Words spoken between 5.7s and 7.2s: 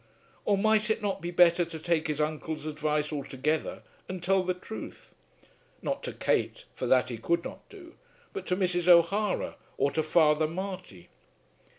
not to Kate, for that he